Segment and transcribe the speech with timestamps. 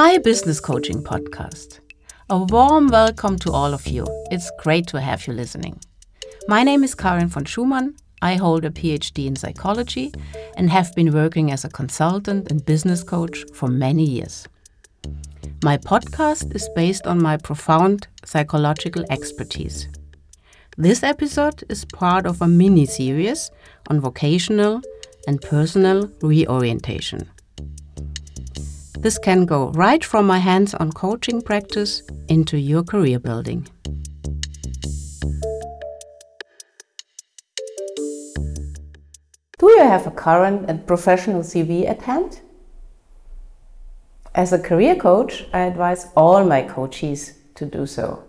[0.00, 1.80] my business coaching podcast.
[2.30, 4.06] A warm welcome to all of you.
[4.30, 5.78] It's great to have you listening.
[6.48, 7.94] My name is Karin von Schumann.
[8.22, 10.14] I hold a PhD in psychology
[10.56, 14.48] and have been working as a consultant and business coach for many years.
[15.62, 19.86] My podcast is based on my profound psychological expertise.
[20.78, 23.50] This episode is part of a mini series
[23.88, 24.80] on vocational
[25.26, 27.28] and personal reorientation.
[29.02, 33.66] This can go right from my hands on coaching practice into your career building.
[39.58, 42.40] Do you have a current and professional CV at hand?
[44.34, 48.24] As a career coach, I advise all my coachees to do so.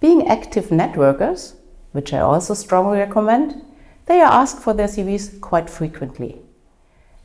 [0.00, 1.56] Being active networkers,
[1.92, 3.62] which I also strongly recommend,
[4.06, 6.40] they are asked for their CVs quite frequently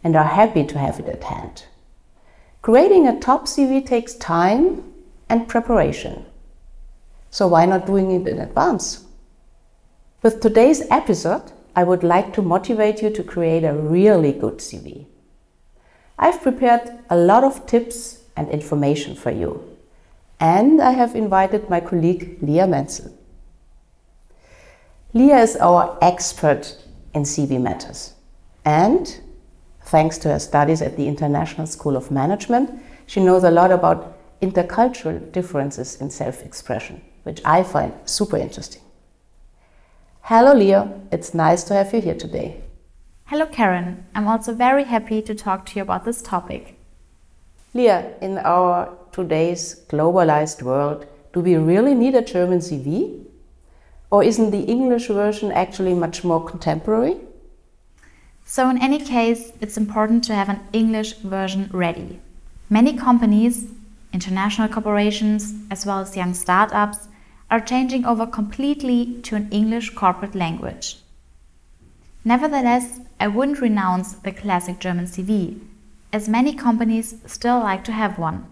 [0.03, 1.63] and are happy to have it at hand.
[2.67, 4.83] Creating a top CV takes time
[5.29, 6.25] and preparation.
[7.29, 9.05] So why not doing it in advance?
[10.21, 15.05] With today's episode, I would like to motivate you to create a really good CV.
[16.19, 19.63] I've prepared a lot of tips and information for you.
[20.37, 23.17] And I have invited my colleague Leah Menzel.
[25.13, 26.75] Leah is our expert
[27.13, 28.13] in CV matters.
[28.65, 29.21] And
[29.87, 32.69] thanks to her studies at the International School of Management,
[33.05, 38.81] she knows a lot about intercultural differences in self expression, which I find super interesting.
[40.21, 40.91] Hello, Leah.
[41.11, 42.61] It's nice to have you here today.
[43.25, 44.05] Hello, Karin.
[44.13, 46.77] I'm also very happy to talk to you about this topic.
[47.73, 53.25] Leah, in our today's globalized world, do we really need a German CV?
[54.11, 57.17] Or isn't the English version actually much more contemporary?
[58.49, 62.21] So, in any case, it's important to have an English version ready.
[62.69, 63.65] Many companies,
[64.13, 67.09] international corporations, as well as young startups,
[67.51, 70.97] are changing over completely to an English corporate language.
[72.23, 75.59] Nevertheless, I wouldn't renounce the classic German CV,
[76.13, 78.45] as many companies still like to have one,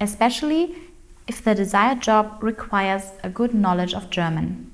[0.00, 0.76] especially
[1.28, 4.72] if the desired job requires a good knowledge of German.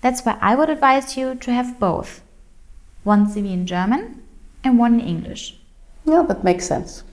[0.00, 2.22] That's why I would advise you to have both
[3.06, 4.20] one CV in German
[4.64, 5.56] and one in English.
[6.04, 7.04] Yeah, that makes sense.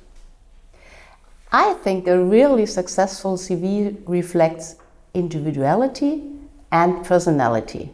[1.51, 4.75] I think a really successful CV reflects
[5.13, 6.23] individuality
[6.71, 7.91] and personality.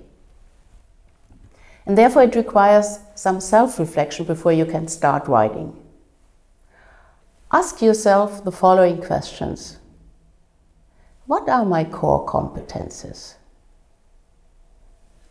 [1.85, 5.75] And therefore, it requires some self reflection before you can start writing.
[7.51, 9.77] Ask yourself the following questions
[11.25, 13.35] What are my core competences?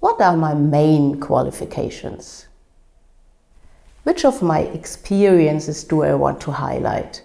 [0.00, 2.47] What are my main qualifications?
[4.08, 7.20] Which of my experiences do I want to highlight?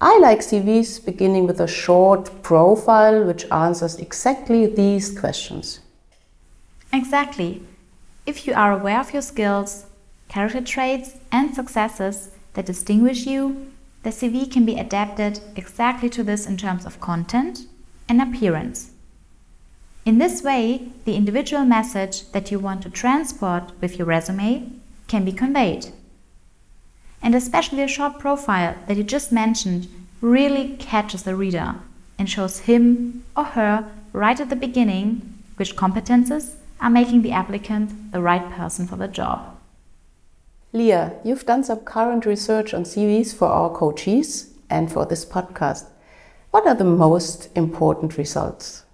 [0.00, 5.80] I like CVs beginning with a short profile which answers exactly these questions.
[6.92, 7.64] Exactly.
[8.26, 9.86] If you are aware of your skills,
[10.28, 13.72] character traits, and successes that distinguish you,
[14.04, 17.66] the CV can be adapted exactly to this in terms of content
[18.08, 18.92] and appearance.
[20.04, 24.78] In this way, the individual message that you want to transport with your resume
[25.12, 25.84] can be conveyed.
[27.22, 29.86] And especially a short profile that you just mentioned
[30.22, 31.74] really catches the reader
[32.18, 33.74] and shows him or her
[34.14, 35.04] right at the beginning
[35.56, 39.38] which competences are making the applicant the right person for the job.
[40.72, 45.84] Leah, you've done some current research on CVs for our coaches and for this podcast.
[46.52, 48.84] What are the most important results?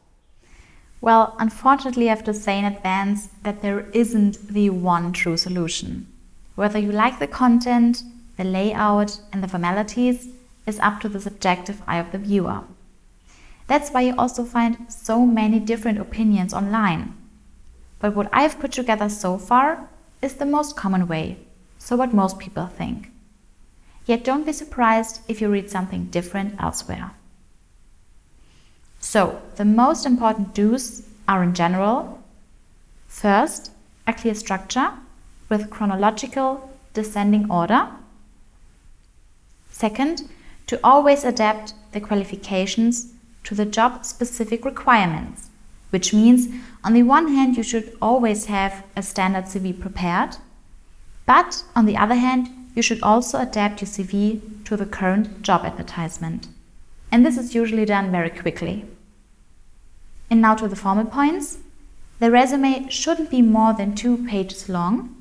[1.00, 6.06] Well, unfortunately, I have to say in advance that there isn't the one true solution.
[6.56, 8.02] Whether you like the content,
[8.36, 10.28] the layout, and the formalities
[10.66, 12.62] is up to the subjective eye of the viewer.
[13.68, 17.14] That's why you also find so many different opinions online.
[18.00, 19.88] But what I've put together so far
[20.20, 21.38] is the most common way,
[21.78, 23.10] so what most people think.
[24.06, 27.12] Yet don't be surprised if you read something different elsewhere.
[29.10, 32.22] So, the most important do's are in general
[33.06, 33.70] first,
[34.06, 34.92] a clear structure
[35.48, 37.88] with chronological descending order.
[39.70, 40.28] Second,
[40.66, 43.14] to always adapt the qualifications
[43.44, 45.48] to the job specific requirements,
[45.88, 46.48] which means
[46.84, 50.36] on the one hand, you should always have a standard CV prepared,
[51.24, 55.64] but on the other hand, you should also adapt your CV to the current job
[55.64, 56.48] advertisement.
[57.10, 58.84] And this is usually done very quickly.
[60.30, 61.58] And now to the formal points.
[62.18, 65.14] The resume shouldn't be more than two pages long.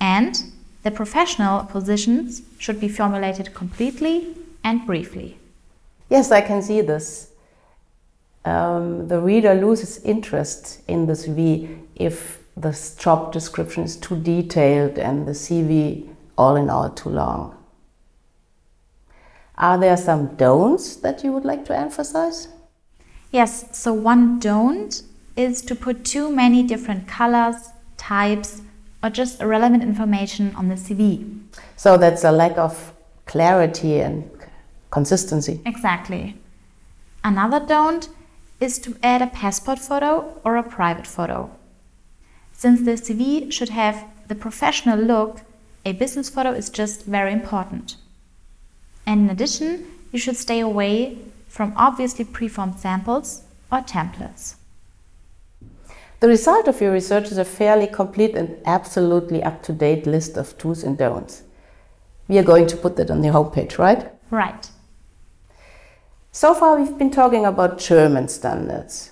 [0.00, 0.52] And
[0.82, 5.38] The professional positions should be formulated completely and briefly.
[6.10, 7.30] Yes, I can see this.
[8.44, 14.98] Um, the reader loses interest in the CV if the job description is too detailed
[14.98, 17.56] and the CV all in all too long.
[19.56, 22.48] Are there some don'ts that you would like to emphasize?
[23.32, 25.02] Yes, so one don't
[25.36, 28.60] is to put too many different colors, types,
[29.02, 31.40] or just irrelevant information on the CV.
[31.76, 32.92] So that's a lack of
[33.24, 34.30] clarity and
[34.90, 35.60] consistency.
[35.64, 36.36] Exactly.
[37.24, 38.10] Another don't
[38.60, 41.50] is to add a passport photo or a private photo.
[42.52, 45.40] Since the CV should have the professional look,
[45.84, 47.96] a business photo is just very important.
[49.06, 51.18] And in addition, you should stay away
[51.52, 54.54] from obviously preformed samples or templates.
[56.20, 60.38] The result of your research is a fairly complete and absolutely up to date list
[60.38, 61.42] of do's and don'ts.
[62.26, 64.10] We are going to put that on the homepage, right?
[64.30, 64.70] Right.
[66.30, 69.10] So far, we've been talking about German standards.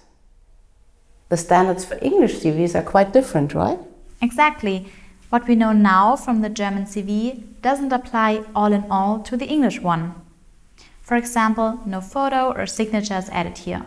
[1.29, 3.79] The standards for English CVs are quite different, right?
[4.23, 4.89] Exactly.
[5.29, 9.47] What we know now from the German CV doesn't apply all in all to the
[9.47, 10.15] English one.
[11.11, 13.85] For example, no photo or signatures added here.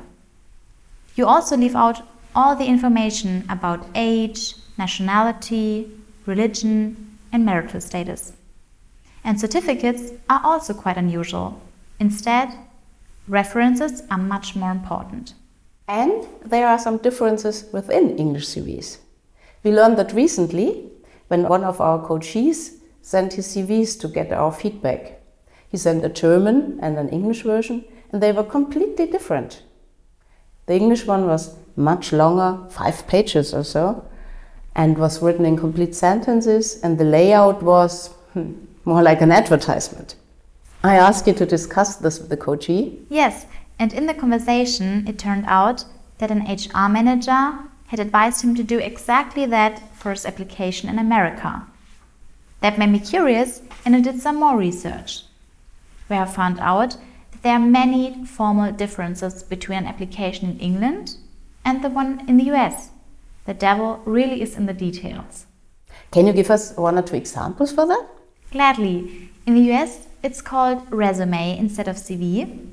[1.15, 2.01] You also leave out
[2.35, 5.89] all the information about age, nationality,
[6.25, 8.33] religion, and marital status.
[9.23, 11.61] And certificates are also quite unusual.
[11.97, 12.49] Instead,
[13.29, 15.33] references are much more important.
[15.87, 18.97] And there are some differences within English CVs.
[19.63, 20.91] We learned that recently
[21.29, 25.22] when one of our coaches sent his CVs to get our feedback.
[25.73, 29.63] He sent a German and an English version, and they were completely different.
[30.67, 34.05] The English one was much longer, five pages or so,
[34.75, 38.53] and was written in complete sentences, and the layout was hmm,
[38.85, 40.13] more like an advertisement.
[40.83, 42.99] I asked you to discuss this with the coachee.
[43.09, 43.47] Yes,
[43.79, 45.85] and in the conversation, it turned out
[46.19, 50.99] that an HR manager had advised him to do exactly that for his application in
[50.99, 51.65] America.
[52.61, 55.23] That made me curious, and I did some more research,
[56.17, 56.97] I found out
[57.31, 61.17] that there are many formal differences between an application in England
[61.65, 62.89] and the one in the US.
[63.45, 65.45] The devil really is in the details.
[66.11, 68.07] Can you give us one or two examples for that?
[68.51, 69.29] Gladly.
[69.45, 72.69] In the US, it's called resume instead of CV.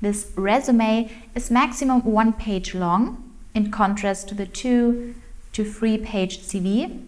[0.00, 5.14] This resume is maximum one page long, in contrast to the two
[5.52, 7.04] to three page CV.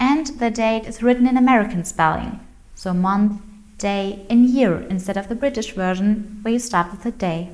[0.00, 2.40] And the date is written in American spelling,
[2.74, 3.42] so month,
[3.78, 7.50] day, and year instead of the British version where you start with the day.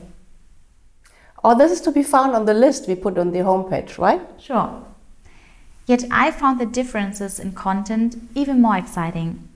[1.44, 4.22] All this is to be found on the list we put on the homepage, right?
[4.40, 4.82] Sure.
[5.86, 9.46] Yet I found the differences in content even more exciting.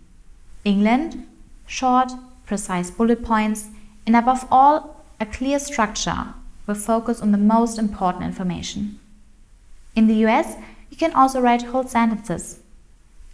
[0.65, 1.27] England,
[1.67, 2.13] short,
[2.45, 3.69] precise bullet points,
[4.07, 6.35] and above all, a clear structure
[6.67, 9.01] with focus on the most important information.
[9.97, 10.57] In the US,
[10.91, 12.61] you can also write whole sentences.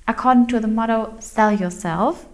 [0.06, 2.26] According to the motto Sell Yourself,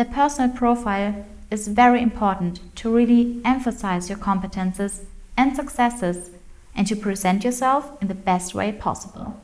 [0.00, 5.04] the personal profile is very important to really emphasize your competences
[5.36, 6.30] and successes
[6.74, 9.38] and to present yourself in the best way possible.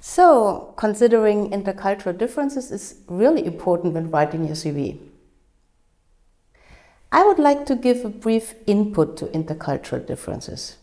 [0.00, 4.98] So, considering intercultural differences is really important when writing your CV.
[7.12, 10.76] I would like to give a brief input to intercultural differences.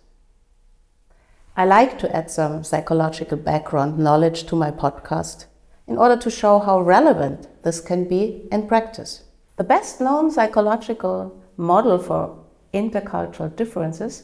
[1.58, 5.48] I like to add some psychological background knowledge to my podcast
[5.91, 9.24] in order to show how relevant this can be in practice.
[9.57, 12.39] The best known psychological model for
[12.74, 14.24] intercultural differences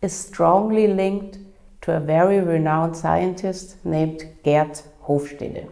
[0.00, 1.38] is strongly linked
[1.80, 5.68] to a very renowned scientist named Geert Hofstede.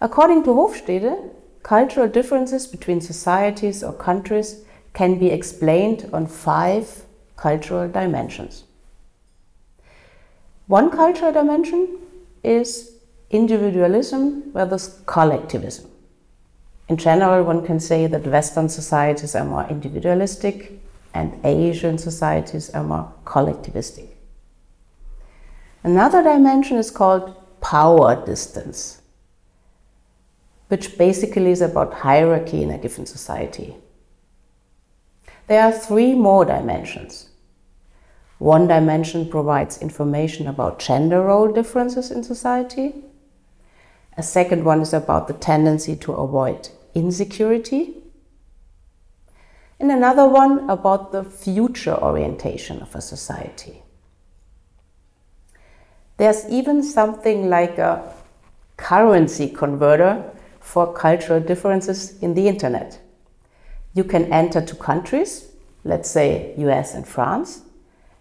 [0.00, 1.30] According to Hofstede,
[1.64, 7.02] cultural differences between societies or countries can be explained on five
[7.36, 8.62] cultural dimensions.
[10.68, 11.98] One cultural dimension
[12.44, 12.99] is
[13.30, 15.88] individualism versus collectivism.
[16.88, 20.80] In general, one can say that Western societies are more individualistic
[21.14, 24.08] and Asian societies are more collectivistic.
[25.84, 29.02] Another dimension is called power distance,
[30.68, 33.76] which basically is about hierarchy in a given society.
[35.46, 37.30] There are three more dimensions.
[38.38, 42.94] One dimension provides information about gender role differences in society.
[44.16, 47.96] A second one is about the tendency to avoid insecurity.
[49.78, 53.82] And another one about the future orientation of a society.
[56.18, 58.12] There's even something like a
[58.76, 60.22] currency converter
[60.60, 63.00] for cultural differences in the internet.
[63.94, 65.50] You can enter two countries,
[65.84, 67.62] let's say US and France,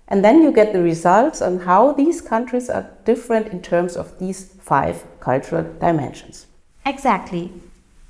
[0.09, 4.17] and then you get the results on how these countries are different in terms of
[4.17, 6.47] these five cultural dimensions.
[6.85, 7.51] Exactly.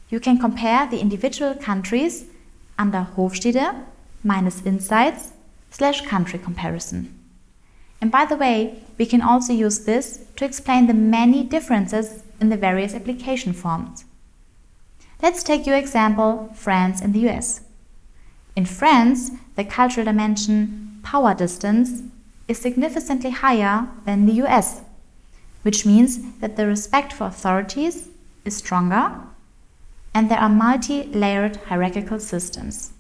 [0.10, 2.26] You can compare the individual countries
[2.78, 3.84] under Hofstede
[4.24, 5.34] minus insights
[5.70, 7.16] slash country comparison.
[8.02, 12.48] And by the way, we can also use this to explain the many differences in
[12.48, 14.06] the various application forms.
[15.22, 17.60] Let's take your example France and the US.
[18.56, 22.04] In France, the cultural dimension power distance
[22.48, 24.82] is significantly higher than the US,
[25.64, 28.10] which means that the respect for authorities
[28.46, 29.20] is stronger
[30.14, 32.94] and there are multi layered hierarchical systems.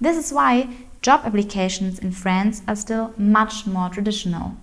[0.00, 0.68] This is why
[1.02, 4.56] job applications in France are still much more traditional.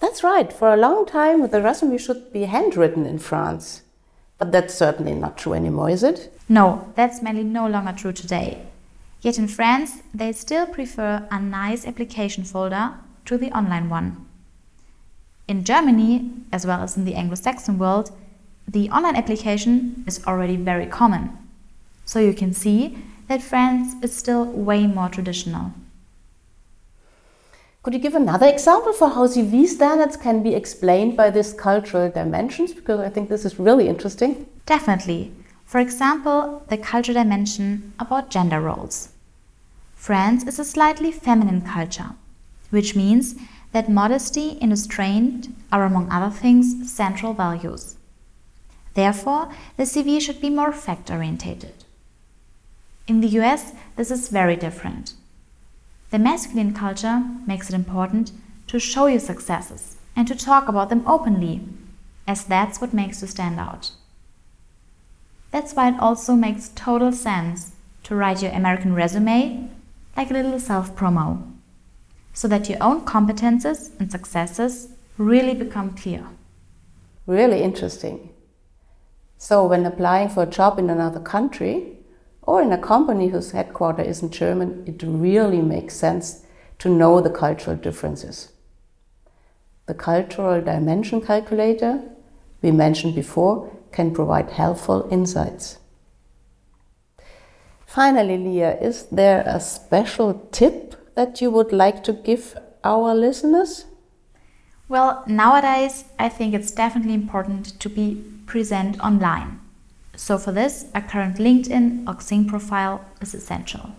[0.00, 0.50] That's right.
[0.50, 3.82] For a long time, the resume should be handwritten in France.
[4.38, 6.32] But that's certainly not true anymore, is it?
[6.48, 8.62] No, that's mainly no longer true today.
[9.20, 12.94] Yet in France, they still prefer a nice application folder
[13.26, 14.26] to the online one.
[15.46, 18.16] In Germany, as well as in the Anglo Saxon world,
[18.66, 21.36] the online application is already very common.
[22.04, 22.98] So you can see
[23.28, 25.72] that France is still way more traditional.
[27.82, 32.10] Could you give another example for how CV standards can be explained by these cultural
[32.10, 32.74] dimensions?
[32.74, 34.46] Because I think this is really interesting.
[34.66, 35.32] Definitely.
[35.70, 39.10] For example, the cultural dimension about gender roles.
[39.94, 42.16] France is a slightly feminine culture,
[42.70, 43.36] which means
[43.70, 47.94] that modesty and restraint are, among other things, central values.
[48.94, 51.84] Therefore, the CV should be more fact orientated.
[53.06, 55.14] In the US, this is very different.
[56.10, 58.32] The masculine culture makes it important
[58.66, 61.60] to show your successes and to talk about them openly,
[62.26, 63.92] as that's what makes you stand out.
[65.50, 67.72] That's why it also makes total sense
[68.04, 69.68] to write your American resume
[70.16, 71.52] like a little self promo,
[72.32, 74.88] so that your own competences and successes
[75.18, 76.26] really become clear.
[77.26, 78.30] Really interesting.
[79.38, 81.98] So, when applying for a job in another country,
[82.42, 86.44] or in a company whose headquarters isn't German, it really makes sense
[86.78, 88.52] to know the cultural differences.
[89.86, 92.02] The cultural dimension calculator
[92.62, 95.78] we mentioned before can provide helpful insights.
[97.86, 103.86] Finally, Leah, is there a special tip that you would like to give our listeners?
[104.88, 109.60] Well, nowadays, I think it's definitely important to be present online.
[110.16, 113.94] So for this, a current LinkedIn or Xing profile is essential.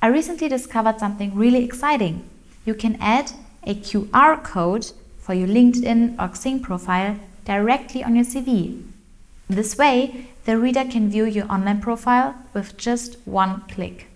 [0.00, 2.28] I recently discovered something really exciting.
[2.64, 3.32] You can add
[3.64, 8.82] a QR code for your LinkedIn or Xing profile directly on your CV.
[9.48, 14.06] This way, the reader can view your online profile with just one click.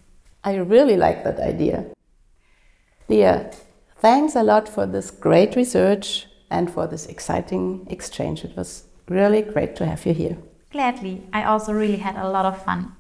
[0.43, 1.87] I really like that idea.
[3.09, 3.51] Leah,
[3.99, 8.45] thanks a lot for this great research and for this exciting exchange.
[8.45, 10.39] It was really great to have you here.
[10.71, 11.23] Gladly.
[11.33, 12.93] I also really had a lot of fun.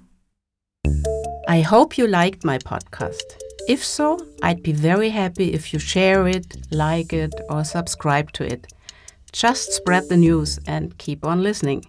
[1.48, 3.36] I hope you liked my podcast.
[3.68, 8.44] If so, I'd be very happy if you share it, like it, or subscribe to
[8.44, 8.66] it.
[9.32, 11.84] Just spread the news and keep on listening.